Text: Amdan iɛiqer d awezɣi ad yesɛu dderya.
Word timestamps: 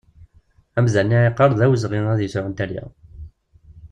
Amdan 0.77 1.15
iɛiqer 1.17 1.51
d 1.59 1.61
awezɣi 1.65 2.01
ad 2.13 2.19
yesɛu 2.21 2.49
dderya. 2.51 2.83